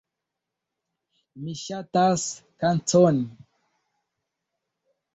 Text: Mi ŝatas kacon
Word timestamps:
Mi 1.43 1.53
ŝatas 1.61 2.25
kacon 2.65 3.23